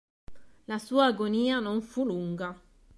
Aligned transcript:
La 0.67 0.79
sua 0.79 1.05
agonia 1.05 1.59
non 1.59 1.83
fu 1.83 2.03
lunga. 2.03 2.59